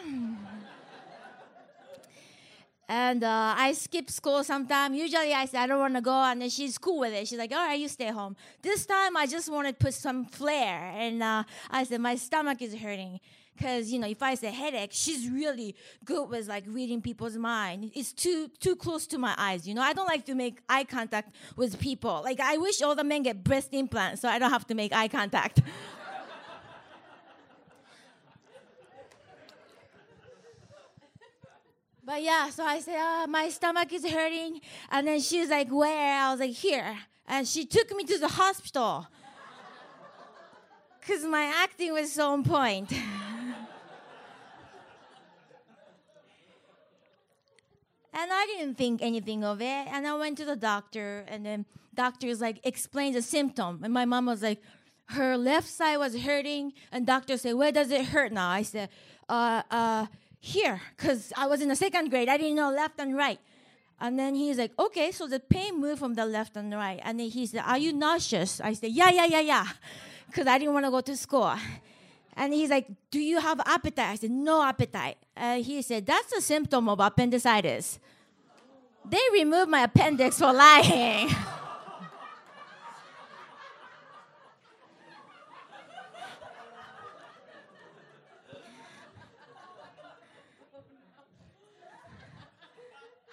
And 2.88 3.22
uh, 3.22 3.54
I 3.54 3.72
skip 3.74 4.10
school 4.10 4.42
sometimes. 4.42 4.96
Usually 4.96 5.34
I 5.34 5.44
say 5.44 5.58
I 5.58 5.66
don't 5.66 5.78
want 5.78 5.94
to 5.96 6.00
go, 6.00 6.14
and 6.14 6.40
then 6.40 6.48
she's 6.48 6.78
cool 6.78 7.00
with 7.00 7.12
it. 7.12 7.28
She's 7.28 7.36
like, 7.36 7.52
"All 7.52 7.58
right, 7.58 7.78
you 7.78 7.86
stay 7.86 8.08
home." 8.08 8.34
This 8.62 8.86
time 8.86 9.14
I 9.14 9.26
just 9.26 9.52
wanted 9.52 9.78
to 9.78 9.84
put 9.84 9.92
some 9.92 10.24
flair, 10.24 10.90
and 10.94 11.22
uh, 11.22 11.44
I 11.70 11.84
said 11.84 12.00
my 12.00 12.16
stomach 12.16 12.62
is 12.62 12.74
hurting. 12.74 13.20
Cause 13.60 13.90
you 13.90 13.98
know, 13.98 14.06
if 14.06 14.22
I 14.22 14.34
say 14.34 14.52
headache, 14.52 14.90
she's 14.92 15.28
really 15.28 15.74
good 16.04 16.28
with 16.28 16.48
like 16.48 16.64
reading 16.68 17.02
people's 17.02 17.36
mind. 17.36 17.90
It's 17.94 18.12
too 18.12 18.48
too 18.60 18.76
close 18.76 19.06
to 19.08 19.18
my 19.18 19.34
eyes. 19.36 19.66
You 19.66 19.74
know, 19.74 19.82
I 19.82 19.92
don't 19.92 20.06
like 20.06 20.24
to 20.26 20.34
make 20.34 20.60
eye 20.68 20.84
contact 20.84 21.34
with 21.56 21.78
people. 21.80 22.20
Like 22.22 22.38
I 22.40 22.56
wish 22.56 22.80
all 22.82 22.94
the 22.94 23.04
men 23.04 23.24
get 23.24 23.42
breast 23.42 23.70
implants 23.72 24.22
so 24.22 24.28
I 24.28 24.38
don't 24.38 24.50
have 24.50 24.66
to 24.68 24.74
make 24.74 24.92
eye 24.92 25.08
contact. 25.08 25.60
But 32.08 32.22
yeah, 32.22 32.48
so 32.48 32.64
I 32.64 32.80
said, 32.80 32.94
oh, 32.96 33.24
ah, 33.24 33.26
my 33.28 33.50
stomach 33.50 33.92
is 33.92 34.02
hurting. 34.02 34.62
And 34.90 35.06
then 35.06 35.20
she 35.20 35.40
was 35.40 35.50
like, 35.50 35.70
where? 35.70 36.18
I 36.18 36.30
was 36.30 36.40
like, 36.40 36.52
here. 36.52 36.96
And 37.26 37.46
she 37.46 37.66
took 37.66 37.94
me 37.94 38.02
to 38.04 38.16
the 38.16 38.28
hospital. 38.28 39.06
Because 40.98 41.22
my 41.24 41.44
acting 41.44 41.92
was 41.92 42.10
so 42.10 42.32
on 42.32 42.44
point. 42.44 42.94
and 48.18 48.32
I 48.32 48.46
didn't 48.46 48.74
think 48.74 49.00
anything 49.00 49.44
of 49.44 49.60
it. 49.60 49.86
And 49.92 50.06
I 50.06 50.14
went 50.16 50.38
to 50.38 50.44
the 50.44 50.56
doctor, 50.56 51.24
and 51.28 51.46
then 51.46 51.64
doctor's 51.94 52.40
like, 52.40 52.58
explain 52.64 53.12
the 53.12 53.22
symptom. 53.22 53.80
And 53.84 53.92
my 53.94 54.04
mom 54.04 54.26
was 54.26 54.42
like, 54.42 54.60
her 55.10 55.36
left 55.36 55.68
side 55.68 55.98
was 55.98 56.16
hurting. 56.16 56.72
And 56.90 57.06
doctor 57.06 57.36
said, 57.38 57.54
where 57.54 57.70
does 57.70 57.90
it 57.90 58.06
hurt 58.06 58.32
now? 58.32 58.50
I 58.50 58.62
said, 58.62 58.88
uh, 59.28 59.62
uh, 59.70 60.06
here, 60.40 60.80
because 60.96 61.32
I 61.36 61.46
was 61.46 61.60
in 61.60 61.68
the 61.68 61.76
second 61.76 62.10
grade. 62.10 62.28
I 62.28 62.36
didn't 62.36 62.56
know 62.56 62.70
left 62.70 62.98
and 62.98 63.16
right. 63.16 63.38
And 64.00 64.18
then 64.18 64.34
he's 64.34 64.58
like, 64.58 64.72
okay, 64.78 65.10
so 65.12 65.26
the 65.26 65.40
pain 65.40 65.80
moved 65.80 66.00
from 66.00 66.14
the 66.14 66.26
left 66.26 66.56
and 66.56 66.72
right. 66.72 67.00
And 67.02 67.20
then 67.20 67.28
he 67.28 67.46
said, 67.46 67.62
are 67.66 67.78
you 67.78 67.92
nauseous? 67.92 68.60
I 68.60 68.72
said, 68.72 68.92
yeah, 68.92 69.10
yeah, 69.10 69.26
yeah, 69.26 69.40
yeah, 69.40 69.66
because 70.26 70.46
I 70.46 70.58
didn't 70.58 70.74
want 70.74 70.86
to 70.86 70.90
go 70.90 71.00
to 71.00 71.16
school. 71.16 71.54
And 72.38 72.54
he's 72.54 72.70
like, 72.70 72.86
do 73.10 73.18
you 73.18 73.40
have 73.40 73.58
appetite? 73.66 74.10
I 74.10 74.14
said, 74.14 74.30
no 74.30 74.62
appetite. 74.62 75.16
Uh, 75.36 75.56
he 75.56 75.82
said, 75.82 76.06
that's 76.06 76.32
a 76.32 76.40
symptom 76.40 76.88
of 76.88 77.00
appendicitis. 77.00 77.98
They 79.04 79.18
removed 79.32 79.68
my 79.68 79.82
appendix 79.82 80.38
for 80.38 80.52
lying. 80.52 81.30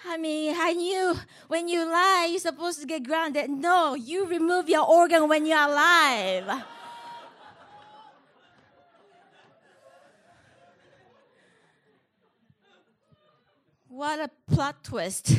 I 0.08 0.18
mean, 0.18 0.56
I 0.58 0.74
knew 0.74 1.16
when 1.48 1.68
you 1.68 1.86
lie, 1.86 2.30
you're 2.32 2.40
supposed 2.40 2.80
to 2.82 2.88
get 2.88 3.04
grounded. 3.04 3.52
No, 3.52 3.94
you 3.94 4.26
remove 4.26 4.68
your 4.68 4.90
organ 4.90 5.28
when 5.28 5.46
you're 5.46 5.60
alive. 5.60 6.64
What 14.16 14.32
a 14.32 14.54
plot 14.56 14.82
twist. 14.82 15.36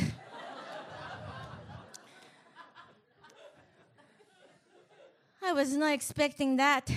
I 5.41 5.51
was 5.51 5.75
not 5.75 5.93
expecting 5.93 6.57
that. 6.57 6.87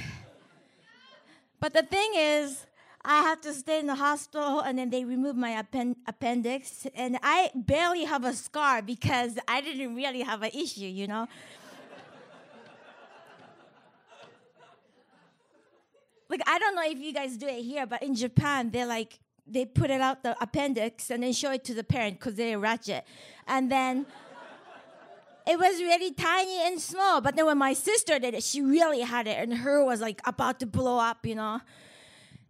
But 1.58 1.72
the 1.72 1.82
thing 1.82 2.12
is, 2.16 2.66
I 3.02 3.22
have 3.22 3.40
to 3.40 3.54
stay 3.54 3.78
in 3.78 3.86
the 3.86 3.94
hospital 3.94 4.60
and 4.60 4.78
then 4.78 4.90
they 4.90 5.06
remove 5.06 5.36
my 5.36 5.52
appen- 5.52 5.96
appendix. 6.06 6.86
And 6.94 7.18
I 7.22 7.50
barely 7.54 8.04
have 8.04 8.26
a 8.26 8.34
scar 8.34 8.82
because 8.82 9.38
I 9.48 9.62
didn't 9.62 9.94
really 9.94 10.20
have 10.20 10.42
an 10.42 10.50
issue, 10.52 10.84
you 10.84 11.06
know? 11.06 11.28
like, 16.28 16.42
I 16.46 16.58
don't 16.58 16.74
know 16.74 16.84
if 16.84 16.98
you 16.98 17.14
guys 17.14 17.38
do 17.38 17.46
it 17.46 17.62
here, 17.62 17.86
but 17.86 18.02
in 18.02 18.14
Japan, 18.14 18.68
they're 18.70 18.84
like, 18.84 19.18
they 19.46 19.64
put 19.64 19.90
it 19.90 20.00
out 20.00 20.22
the 20.22 20.36
appendix 20.42 21.10
and 21.10 21.22
then 21.22 21.32
show 21.32 21.52
it 21.52 21.64
to 21.64 21.74
the 21.74 21.84
parent 21.84 22.18
because 22.18 22.34
they're 22.34 22.58
ratchet. 22.58 23.04
And 23.46 23.70
then 23.70 24.06
it 25.46 25.58
was 25.58 25.80
really 25.80 26.12
tiny 26.12 26.66
and 26.66 26.80
small. 26.80 27.20
But 27.20 27.36
then 27.36 27.46
when 27.46 27.58
my 27.58 27.72
sister 27.72 28.18
did 28.18 28.34
it, 28.34 28.42
she 28.42 28.62
really 28.62 29.00
had 29.00 29.26
it, 29.26 29.38
and 29.38 29.58
her 29.58 29.84
was 29.84 30.00
like 30.00 30.20
about 30.24 30.60
to 30.60 30.66
blow 30.66 30.98
up, 30.98 31.26
you 31.26 31.34
know? 31.34 31.60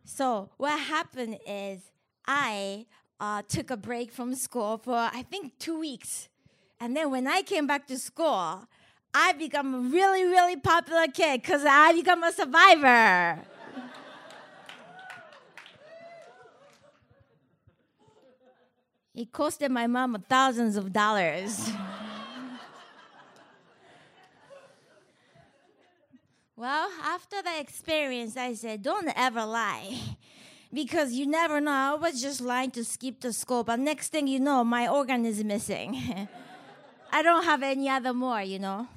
So 0.04 0.50
what 0.56 0.78
happened 0.78 1.38
is 1.46 1.80
I 2.26 2.86
uh, 3.20 3.42
took 3.48 3.70
a 3.70 3.76
break 3.76 4.12
from 4.12 4.34
school 4.34 4.78
for 4.78 4.94
I 4.94 5.24
think 5.30 5.58
two 5.58 5.78
weeks, 5.78 6.28
and 6.80 6.96
then 6.96 7.10
when 7.10 7.26
I 7.26 7.42
came 7.42 7.66
back 7.66 7.86
to 7.88 7.98
school, 7.98 8.66
I 9.14 9.32
become 9.32 9.74
a 9.74 9.78
really 9.78 10.24
really 10.24 10.56
popular 10.56 11.06
kid 11.06 11.42
because 11.42 11.64
I 11.66 11.92
become 11.92 12.22
a 12.22 12.32
survivor. 12.32 13.38
It 19.20 19.32
costed 19.32 19.68
my 19.68 19.86
mom 19.86 20.16
thousands 20.30 20.76
of 20.76 20.94
dollars. 20.94 21.70
Well, 26.56 26.88
after 27.04 27.42
the 27.42 27.60
experience, 27.60 28.36
I 28.38 28.54
said, 28.54 28.82
don't 28.82 29.12
ever 29.14 29.44
lie. 29.44 29.98
Because 30.72 31.12
you 31.12 31.26
never 31.26 31.60
know. 31.60 31.70
I 31.70 31.94
was 31.94 32.22
just 32.22 32.40
lying 32.40 32.70
to 32.72 32.84
skip 32.84 33.20
the 33.20 33.32
school, 33.32 33.62
but 33.62 33.78
next 33.78 34.08
thing 34.08 34.26
you 34.26 34.40
know, 34.40 34.64
my 34.64 34.88
organ 34.88 35.26
is 35.26 35.44
missing. 35.44 36.28
I 37.12 37.22
don't 37.22 37.44
have 37.44 37.62
any 37.62 37.88
other 37.90 38.14
more, 38.14 38.40
you 38.40 38.58
know. 38.58 38.88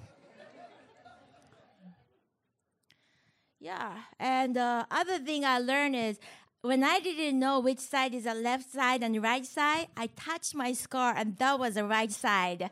Yeah, 3.60 3.98
and 4.20 4.58
uh, 4.58 4.86
other 4.92 5.20
thing 5.20 5.46
I 5.46 5.60
learned 5.60 5.96
is 5.96 6.20
when 6.64 6.82
I 6.82 7.00
didn't 7.00 7.38
know 7.40 7.60
which 7.60 7.80
side 7.80 8.14
is 8.14 8.24
the 8.24 8.34
left 8.34 8.72
side 8.72 9.04
and 9.04 9.22
right 9.22 9.46
side, 9.46 9.88
I 9.98 10.08
touched 10.08 10.56
my 10.56 10.72
scar 10.72 11.14
and 11.16 11.38
that 11.38 11.60
was 11.60 11.74
the 11.74 11.84
right 11.84 12.10
side. 12.10 12.70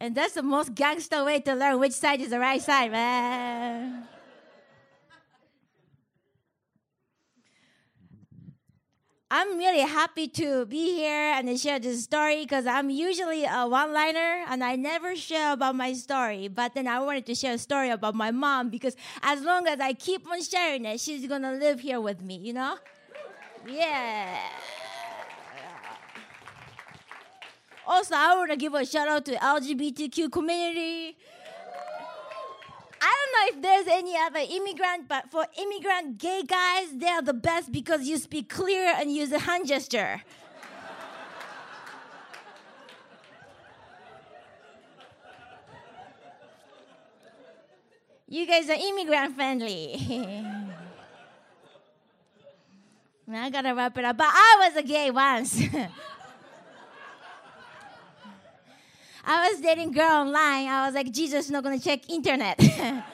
And 0.00 0.14
that's 0.14 0.32
the 0.32 0.42
most 0.42 0.74
gangster 0.74 1.22
way 1.22 1.40
to 1.40 1.54
learn 1.54 1.78
which 1.78 1.92
side 1.92 2.22
is 2.22 2.30
the 2.30 2.40
right 2.40 2.62
side, 2.62 2.90
man. 2.90 4.08
I'm 9.32 9.58
really 9.58 9.80
happy 9.86 10.26
to 10.26 10.66
be 10.66 10.96
here 10.96 11.34
and 11.36 11.58
share 11.58 11.78
this 11.78 12.02
story 12.02 12.42
because 12.42 12.66
I'm 12.66 12.90
usually 12.90 13.44
a 13.44 13.64
one 13.68 13.92
liner 13.92 14.44
and 14.48 14.64
I 14.64 14.74
never 14.74 15.14
share 15.14 15.52
about 15.52 15.76
my 15.76 15.92
story. 15.92 16.48
But 16.48 16.74
then 16.74 16.88
I 16.88 16.98
wanted 16.98 17.26
to 17.26 17.36
share 17.36 17.54
a 17.54 17.58
story 17.58 17.90
about 17.90 18.16
my 18.16 18.32
mom 18.32 18.70
because 18.70 18.96
as 19.22 19.42
long 19.42 19.68
as 19.68 19.78
I 19.78 19.92
keep 19.92 20.28
on 20.28 20.42
sharing 20.42 20.84
it, 20.84 20.98
she's 20.98 21.28
gonna 21.28 21.52
live 21.52 21.78
here 21.78 22.00
with 22.00 22.20
me, 22.20 22.38
you 22.38 22.52
know? 22.52 22.76
Yeah. 23.68 24.36
Also, 27.86 28.14
I 28.16 28.34
want 28.34 28.50
to 28.50 28.56
give 28.56 28.74
a 28.74 28.84
shout 28.84 29.06
out 29.06 29.24
to 29.26 29.36
LGBTQ 29.36 30.32
community. 30.32 31.16
I 33.00 33.14
don't 33.16 33.32
know 33.32 33.56
if 33.56 33.62
there's 33.62 33.96
any 33.96 34.16
other 34.16 34.40
immigrant, 34.40 35.08
but 35.08 35.30
for 35.30 35.46
immigrant 35.58 36.18
gay 36.18 36.42
guys, 36.46 36.88
they 36.94 37.08
are 37.08 37.22
the 37.22 37.32
best 37.32 37.72
because 37.72 38.06
you 38.06 38.18
speak 38.18 38.48
clear 38.48 38.94
and 38.96 39.10
use 39.12 39.32
a 39.32 39.38
hand 39.38 39.66
gesture. 39.66 40.22
You 48.28 48.46
guys 48.46 48.70
are 48.70 48.78
immigrant 48.78 49.34
friendly. 49.34 50.46
I 53.32 53.50
gotta 53.50 53.74
wrap 53.74 53.96
it 53.96 54.04
up. 54.04 54.16
But 54.16 54.28
I 54.30 54.56
was 54.68 54.76
a 54.76 54.82
gay 54.82 55.10
once. 55.10 55.60
I 59.24 59.50
was 59.50 59.60
dating 59.60 59.92
girl 59.92 60.10
online. 60.10 60.68
I 60.68 60.86
was 60.86 60.94
like, 60.94 61.10
Jesus 61.10 61.46
is 61.46 61.50
not 61.50 61.62
gonna 61.62 61.78
check 61.78 62.08
internet. 62.08 62.58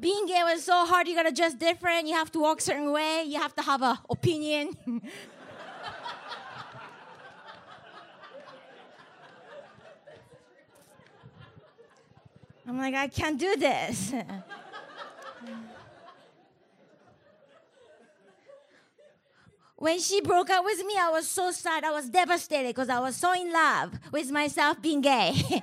Being 0.00 0.26
gay 0.26 0.42
was 0.42 0.64
so 0.64 0.84
hard. 0.84 1.06
You 1.06 1.14
gotta 1.14 1.30
dress 1.30 1.54
different. 1.54 2.08
You 2.08 2.14
have 2.14 2.32
to 2.32 2.40
walk 2.40 2.60
certain 2.60 2.90
way. 2.90 3.22
You 3.24 3.38
have 3.38 3.54
to 3.54 3.62
have 3.62 3.82
a 3.82 4.00
opinion. 4.10 4.76
I'm 12.66 12.78
like, 12.78 12.94
I 12.94 13.06
can't 13.06 13.38
do 13.38 13.54
this. 13.56 14.12
when 19.82 19.98
she 19.98 20.20
broke 20.20 20.48
up 20.48 20.64
with 20.64 20.78
me, 20.86 20.94
I 20.96 21.10
was 21.10 21.28
so 21.28 21.50
sad. 21.50 21.82
I 21.82 21.90
was 21.90 22.08
devastated 22.08 22.68
because 22.68 22.88
I 22.88 23.00
was 23.00 23.16
so 23.16 23.32
in 23.32 23.52
love 23.52 23.98
with 24.12 24.30
myself 24.30 24.80
being 24.80 25.00
gay. 25.00 25.34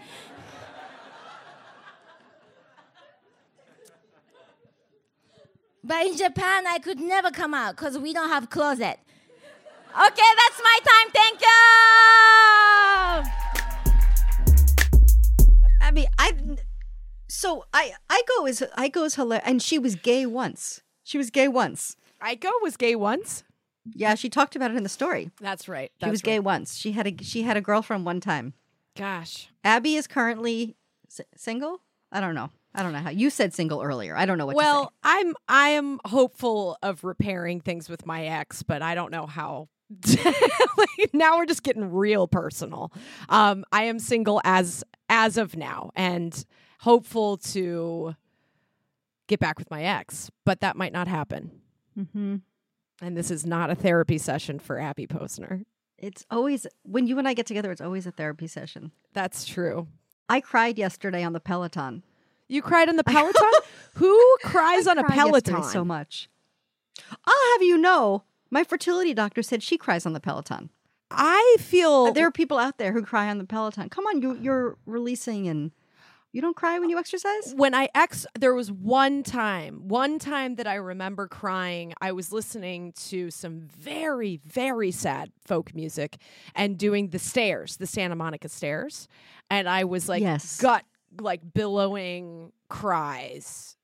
but 5.85 6.05
in 6.05 6.17
Japan, 6.17 6.67
I 6.67 6.79
could 6.79 6.99
never 6.99 7.31
come 7.31 7.53
out 7.53 7.77
because 7.77 7.97
we 7.97 8.11
don't 8.11 8.27
have 8.27 8.49
closet. 8.49 8.99
Okay, 9.89 10.31
that's 10.41 10.61
my 10.61 10.79
time. 10.83 11.11
Thank 11.13 11.39
you. 11.39 11.47
I 15.79 15.91
mean, 15.93 16.07
I. 16.17 16.33
So 17.29 17.63
I 17.73 17.93
Aiko 18.11 18.49
is 18.49 18.65
Aiko 18.77 19.05
is 19.05 19.15
hilarious, 19.15 19.47
and 19.47 19.61
she 19.61 19.79
was 19.79 19.95
gay 19.95 20.25
once. 20.25 20.81
She 21.05 21.17
was 21.17 21.29
gay 21.29 21.47
once. 21.47 21.95
Aiko 22.21 22.51
was 22.61 22.75
gay 22.75 22.95
once. 22.95 23.45
Yeah, 23.93 24.15
she 24.15 24.29
talked 24.29 24.55
about 24.55 24.71
it 24.71 24.77
in 24.77 24.83
the 24.83 24.89
story. 24.89 25.31
That's 25.41 25.67
right. 25.67 25.91
She 26.03 26.09
was 26.09 26.21
gay 26.21 26.39
once. 26.39 26.75
She 26.75 26.91
had 26.91 27.07
a 27.07 27.23
she 27.23 27.43
had 27.43 27.57
a 27.57 27.61
girlfriend 27.61 28.05
one 28.05 28.19
time. 28.21 28.53
Gosh. 28.95 29.49
Abby 29.63 29.95
is 29.95 30.07
currently 30.07 30.75
s- 31.09 31.21
single. 31.35 31.81
I 32.11 32.19
don't 32.21 32.35
know. 32.35 32.49
I 32.75 32.83
don't 32.83 32.93
know 32.93 32.99
how 32.99 33.09
you 33.09 33.29
said 33.29 33.53
single 33.53 33.81
earlier. 33.81 34.15
I 34.15 34.25
don't 34.25 34.37
know 34.37 34.45
what. 34.45 34.53
to 34.53 34.59
say. 34.59 34.63
Well, 34.63 34.93
I'm 35.03 35.33
I 35.47 35.69
am 35.69 35.99
hopeful 36.05 36.77
of 36.83 37.03
repairing 37.03 37.61
things 37.61 37.89
with 37.89 38.05
my 38.05 38.25
ex, 38.25 38.61
but 38.63 38.81
I 38.81 38.93
don't 38.95 39.11
know 39.11 39.25
how. 39.25 39.69
like, 40.77 41.13
now 41.13 41.37
we're 41.37 41.47
just 41.47 41.63
getting 41.63 41.91
real 41.91 42.27
personal. 42.27 42.91
Um, 43.27 43.65
I 43.71 43.83
am 43.83 43.97
single 43.99 44.39
as 44.43 44.83
as 45.09 45.37
of 45.37 45.55
now, 45.55 45.89
and 45.95 46.45
hopeful 46.81 47.37
to 47.37 48.15
get 49.27 49.39
back 49.39 49.57
with 49.57 49.69
my 49.71 49.83
ex, 49.83 50.29
but 50.45 50.61
that 50.61 50.75
might 50.75 50.93
not 50.93 51.07
happen. 51.07 51.51
hmm 52.13 52.37
And 53.01 53.15
this 53.15 53.31
is 53.31 53.45
not 53.45 53.69
a 53.69 53.75
therapy 53.75 54.17
session 54.17 54.59
for 54.59 54.79
Abby 54.79 55.07
Posner. 55.07 55.65
it's 55.97 56.25
always 56.29 56.67
when 56.83 57.07
you 57.07 57.17
and 57.19 57.27
I 57.27 57.33
get 57.33 57.45
together. 57.45 57.71
It's 57.71 57.81
always 57.81 58.05
a 58.07 58.11
therapy 58.11 58.47
session. 58.47 58.91
That's 59.13 59.45
true. 59.45 59.87
I 60.27 60.41
cried 60.41 60.77
yesterday 60.77 61.23
on 61.23 61.33
the 61.33 61.39
Peloton. 61.39 62.03
You 62.47 62.61
cried 62.61 62.89
on 62.89 62.95
the 62.97 63.03
Peloton? 63.15 63.49
Who 63.95 64.37
cries 64.43 64.87
on 64.87 64.97
a 64.97 65.03
Peloton? 65.03 65.63
so 65.63 65.83
much. 65.85 66.29
I'll 67.25 67.51
have 67.53 67.61
you 67.61 67.77
know, 67.77 68.23
my 68.51 68.63
fertility 68.63 69.13
doctor 69.13 69.41
said 69.41 69.63
she 69.63 69.77
cries 69.77 70.05
on 70.05 70.13
the 70.13 70.19
Peloton. 70.19 70.69
I 71.11 71.55
feel 71.59 72.13
There 72.13 72.27
are 72.27 72.31
people 72.31 72.57
out 72.59 72.77
there 72.77 72.91
who 72.91 73.01
cry 73.01 73.29
on 73.29 73.37
the 73.39 73.45
Peloton. 73.45 73.89
Come 73.89 74.05
on, 74.05 74.21
you 74.21 74.37
you're 74.39 74.77
releasing 74.85 75.47
and 75.47 75.71
you 76.31 76.41
don't 76.41 76.55
cry 76.55 76.77
when 76.79 76.89
you 76.89 76.97
exercise? 76.97 77.53
when 77.55 77.73
I 77.73 77.89
ex 77.95 78.25
there 78.37 78.53
was 78.53 78.71
one 78.71 79.23
time, 79.23 79.87
one 79.87 80.19
time 80.19 80.55
that 80.55 80.67
I 80.67 80.75
remember 80.75 81.27
crying. 81.27 81.93
I 82.01 82.11
was 82.11 82.31
listening 82.31 82.93
to 83.07 83.31
some 83.31 83.61
very, 83.61 84.39
very 84.45 84.91
sad 84.91 85.31
folk 85.45 85.73
music 85.73 86.17
and 86.55 86.77
doing 86.77 87.09
the 87.09 87.19
stairs, 87.19 87.77
the 87.77 87.87
Santa 87.87 88.15
Monica 88.15 88.49
stairs. 88.49 89.07
And 89.49 89.67
I 89.67 89.83
was 89.85 90.07
like 90.07 90.21
Yes. 90.21 90.59
gut 90.61 90.85
like 91.19 91.41
billowing 91.53 92.51
cries. 92.69 93.75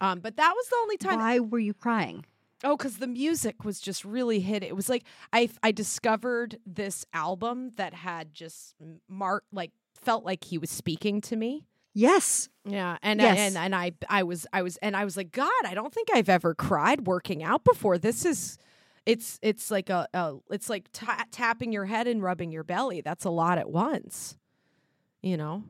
Um, 0.00 0.20
but 0.20 0.36
that 0.36 0.52
was 0.54 0.68
the 0.68 0.76
only 0.82 0.96
time 0.98 1.18
Why 1.18 1.38
were 1.38 1.58
you 1.58 1.72
crying? 1.72 2.26
Oh, 2.64 2.76
because 2.76 2.98
the 2.98 3.06
music 3.06 3.64
was 3.64 3.80
just 3.80 4.04
really 4.04 4.40
hit. 4.40 4.62
It 4.62 4.76
was 4.76 4.88
like 4.88 5.04
I 5.32 5.48
I 5.62 5.72
discovered 5.72 6.58
this 6.66 7.04
album 7.14 7.72
that 7.76 7.94
had 7.94 8.34
just 8.34 8.74
mark 9.08 9.44
like 9.52 9.72
felt 10.02 10.24
like 10.24 10.44
he 10.44 10.58
was 10.58 10.70
speaking 10.70 11.20
to 11.22 11.36
me. 11.36 11.66
Yes. 11.98 12.50
Yeah, 12.66 12.98
and 13.02 13.22
Yes. 13.22 13.38
and 13.38 13.56
and 13.56 13.74
I 13.74 13.92
I 14.10 14.22
was 14.22 14.46
I 14.52 14.60
was 14.60 14.76
and 14.78 14.94
I 14.94 15.06
was 15.06 15.16
like, 15.16 15.32
God, 15.32 15.50
I 15.64 15.72
don't 15.72 15.94
think 15.94 16.08
I've 16.12 16.28
ever 16.28 16.54
cried 16.54 17.06
working 17.06 17.42
out 17.42 17.64
before. 17.64 17.96
This 17.96 18.26
is, 18.26 18.58
it's 19.06 19.38
it's 19.40 19.70
like 19.70 19.88
a, 19.88 20.06
a 20.12 20.34
it's 20.50 20.68
like 20.68 20.90
ta- 20.92 21.24
tapping 21.30 21.72
your 21.72 21.86
head 21.86 22.06
and 22.06 22.22
rubbing 22.22 22.52
your 22.52 22.64
belly. 22.64 23.00
That's 23.00 23.24
a 23.24 23.30
lot 23.30 23.56
at 23.56 23.70
once. 23.70 24.36
You 25.22 25.38
know, 25.38 25.64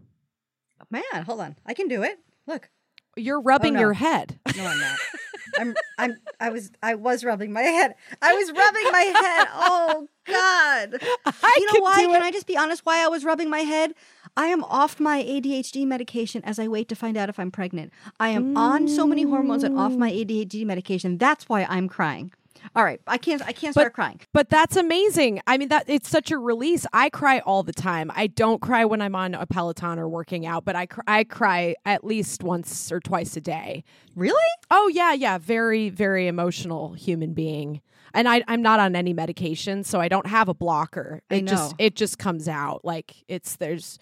Man, 0.91 1.03
hold 1.25 1.41
on. 1.41 1.55
I 1.65 1.75
can 1.75 1.87
do 1.87 2.03
it. 2.03 2.19
Look. 2.49 2.71
you're 3.17 3.39
oh, 3.39 3.43
rubbing 3.43 3.75
no. 3.75 3.81
your 3.81 3.93
head. 3.93 4.41
No, 4.57 4.65
I'm 4.67 4.81
not. 4.81 4.99
I'm 5.59 5.75
I'm 5.97 6.17
I 6.41 6.51
was 6.51 6.71
I 6.83 6.97
was 6.97 7.25
rubbing 7.25 7.53
my 7.53 7.63
head. 7.63 7.95
I 8.21 8.35
was 8.35 8.51
rubbing 8.51 8.85
my 8.91 9.01
head. 9.01 9.49
Oh 9.55 10.09
God. 10.27 10.99
I 11.25 11.57
you 11.57 11.67
know 11.67 11.73
can 11.73 11.83
why? 11.83 12.01
do 12.01 12.09
Can. 12.09 12.23
I 12.23 12.31
just 12.33 12.47
be 12.49 12.57
honest 12.57 12.85
why 12.85 13.05
I 13.05 13.09
was 13.09 13.25
rubbing 13.25 13.49
my 13.49 13.61
head? 13.61 13.95
I 14.37 14.47
am 14.47 14.65
off 14.65 15.01
my 15.01 15.23
ADHD 15.23 15.87
medication 15.87 16.45
as 16.45 16.59
I 16.59 16.69
wait 16.69 16.89
to 16.89 16.95
find 16.95 17.17
out 17.17 17.29
if 17.29 17.39
I'm 17.39 17.51
pregnant. 17.51 17.93
I 18.21 18.29
am 18.29 18.57
on 18.57 18.87
so 18.87 19.07
many 19.07 19.23
hormones 19.23 19.65
and 19.65 19.79
off 19.79 19.93
my 19.93 20.11
mm. 20.11 20.27
ADHD 20.27 20.67
medication. 20.67 21.17
That's 21.17 21.49
why 21.49 21.65
I'm 21.65 21.89
crying. 21.89 22.33
All 22.75 22.85
right, 22.85 23.01
I 23.07 23.19
can't 23.19 23.43
I 23.43 23.53
can't 23.53 23.75
start 23.75 23.93
crying. 23.93 24.21
But 24.33 24.51
that's 24.51 24.77
amazing. 24.77 25.41
I 25.47 25.57
mean, 25.57 25.69
that 25.69 25.85
it's 25.89 26.09
such 26.09 26.31
a 26.31 26.39
release. 26.39 26.87
I 26.93 27.11
cry 27.11 27.39
all 27.41 27.63
the 27.63 27.73
time. 27.73 28.11
I 28.15 28.27
don't 28.27 28.61
cry 28.61 28.85
when 28.85 29.01
I'm 29.01 29.15
on 29.15 29.35
a 29.35 29.47
Peloton 29.47 29.99
or 29.99 30.09
working 30.09 30.47
out, 30.47 30.65
but 30.65 30.75
I 30.75 30.87
cr- 30.87 31.03
I 31.07 31.25
cry 31.25 31.77
at 31.85 32.05
least 32.05 32.43
once 32.43 32.91
or 32.91 33.01
twice 33.01 33.37
a 33.37 33.41
day. 33.41 33.85
Really? 34.15 34.37
Oh 34.71 34.89
yeah, 34.89 35.13
yeah. 35.13 35.39
Very, 35.39 35.91
very 35.91 36.27
emotional 36.27 36.95
human 36.95 37.35
being. 37.35 37.81
And 38.15 38.29
I, 38.29 38.43
I'm 38.49 38.63
not 38.63 38.81
on 38.81 38.97
any 38.97 39.13
medication, 39.13 39.85
so 39.85 40.01
I 40.01 40.09
don't 40.09 40.27
have 40.27 40.49
a 40.49 40.55
blocker. 40.55 41.23
I 41.31 41.37
It 41.37 41.47
just 41.47 41.75
it 41.79 41.95
just 41.95 42.19
comes 42.19 42.49
out. 42.49 42.85
Like 42.85 43.15
it's 43.29 43.57
there's 43.57 43.99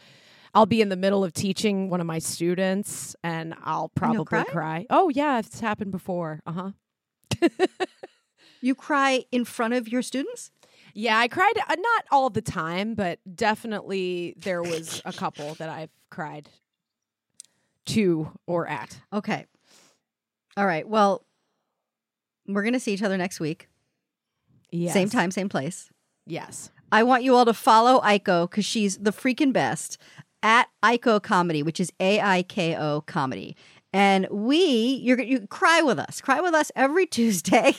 I'll 0.54 0.66
be 0.66 0.80
in 0.80 0.88
the 0.88 0.96
middle 0.96 1.24
of 1.24 1.32
teaching 1.32 1.90
one 1.90 2.00
of 2.00 2.06
my 2.06 2.18
students 2.18 3.16
and 3.24 3.54
I'll 3.64 3.88
probably 3.88 4.24
cry? 4.24 4.44
cry. 4.44 4.86
Oh 4.88 5.08
yeah, 5.08 5.38
it's 5.38 5.60
happened 5.60 5.90
before. 5.90 6.40
Uh-huh. 6.46 6.70
You 8.64 8.74
cry 8.74 9.26
in 9.30 9.44
front 9.44 9.74
of 9.74 9.88
your 9.88 10.00
students? 10.00 10.50
Yeah, 10.94 11.18
I 11.18 11.28
cried 11.28 11.52
uh, 11.68 11.74
not 11.74 12.04
all 12.10 12.30
the 12.30 12.40
time, 12.40 12.94
but 12.94 13.18
definitely 13.36 14.36
there 14.38 14.62
was 14.62 15.02
a 15.04 15.12
couple 15.12 15.52
that 15.56 15.68
I've 15.68 15.90
cried 16.08 16.48
to 17.86 18.30
or 18.46 18.66
at. 18.66 18.98
Okay. 19.12 19.44
All 20.56 20.64
right. 20.64 20.88
Well, 20.88 21.26
we're 22.46 22.62
going 22.62 22.72
to 22.72 22.80
see 22.80 22.94
each 22.94 23.02
other 23.02 23.18
next 23.18 23.38
week. 23.38 23.68
Yes. 24.70 24.94
Same 24.94 25.10
time, 25.10 25.30
same 25.30 25.50
place. 25.50 25.90
Yes. 26.26 26.70
I 26.90 27.02
want 27.02 27.22
you 27.22 27.34
all 27.34 27.44
to 27.44 27.52
follow 27.52 28.00
Aiko 28.00 28.48
because 28.48 28.64
she's 28.64 28.96
the 28.96 29.12
freaking 29.12 29.52
best 29.52 29.98
at 30.44 30.68
Aiko 30.82 31.20
Comedy, 31.20 31.62
which 31.62 31.80
is 31.80 31.90
A 31.98 32.20
I 32.20 32.42
K 32.44 32.76
O 32.76 33.00
Comedy. 33.00 33.56
And 33.92 34.28
we, 34.30 35.00
you're 35.02 35.20
you 35.20 35.46
cry 35.48 35.80
with 35.82 35.98
us, 35.98 36.20
cry 36.20 36.40
with 36.40 36.54
us 36.54 36.70
every 36.76 37.06
Tuesday. 37.08 37.74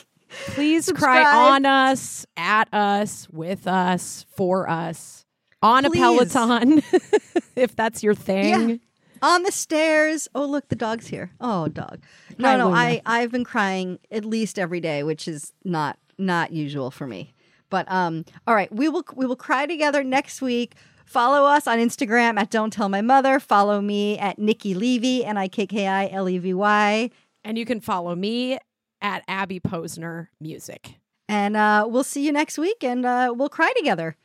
Please 0.48 0.90
cry 0.92 1.22
on 1.22 1.64
us, 1.64 2.26
at 2.36 2.72
us, 2.74 3.28
with 3.30 3.68
us, 3.68 4.26
for 4.34 4.68
us, 4.68 5.24
on 5.62 5.84
Please. 5.84 5.98
a 5.98 6.00
Peloton, 6.00 6.82
if 7.56 7.76
that's 7.76 8.02
your 8.02 8.14
thing. 8.14 8.70
Yeah. 8.70 8.76
On 9.22 9.44
the 9.44 9.52
stairs. 9.52 10.28
Oh, 10.34 10.44
look, 10.44 10.68
the 10.68 10.76
dog's 10.76 11.06
here. 11.06 11.30
Oh, 11.40 11.68
dog. 11.68 12.00
No, 12.38 12.48
Hi, 12.48 12.56
no, 12.56 12.64
Luna. 12.66 12.76
I 12.76 13.02
I've 13.06 13.30
been 13.30 13.44
crying 13.44 13.98
at 14.10 14.24
least 14.24 14.58
every 14.58 14.80
day, 14.80 15.04
which 15.04 15.26
is 15.28 15.52
not 15.64 15.98
not 16.18 16.52
usual 16.52 16.90
for 16.90 17.06
me. 17.06 17.32
But 17.70 17.90
um, 17.90 18.24
all 18.46 18.54
right, 18.54 18.70
we 18.72 18.88
will 18.88 19.04
we 19.14 19.26
will 19.26 19.36
cry 19.36 19.66
together 19.66 20.02
next 20.04 20.42
week. 20.42 20.74
Follow 21.06 21.46
us 21.46 21.66
on 21.66 21.78
Instagram 21.78 22.38
at 22.38 22.50
Don't 22.50 22.72
Tell 22.72 22.88
My 22.88 23.00
Mother. 23.00 23.40
Follow 23.40 23.80
me 23.80 24.18
at 24.18 24.38
Nikki 24.38 24.74
Levy, 24.74 25.24
N 25.24 25.38
I 25.38 25.48
K 25.48 25.66
K 25.66 25.86
I 25.86 26.08
L 26.08 26.28
E 26.28 26.36
V 26.38 26.52
Y. 26.52 27.10
And 27.44 27.56
you 27.56 27.64
can 27.64 27.80
follow 27.80 28.14
me 28.16 28.58
at 29.00 29.22
Abby 29.28 29.60
Posner 29.60 30.28
Music. 30.40 30.96
And 31.28 31.56
uh, 31.56 31.86
we'll 31.88 32.04
see 32.04 32.24
you 32.26 32.32
next 32.32 32.58
week 32.58 32.82
and 32.84 33.06
uh, 33.06 33.32
we'll 33.36 33.48
cry 33.48 33.72
together. 33.76 34.16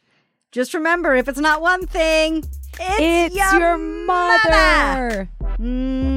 Just 0.51 0.73
remember 0.73 1.15
if 1.15 1.29
it's 1.29 1.39
not 1.39 1.61
one 1.61 1.85
thing, 1.87 2.37
it's, 2.79 3.35
It's 3.37 3.53
your, 3.53 3.77
mother. 3.77 4.49
mother. 4.49 5.29
Mwah. 5.59 6.10